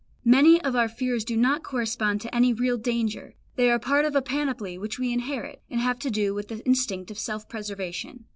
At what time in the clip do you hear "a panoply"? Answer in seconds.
4.15-4.75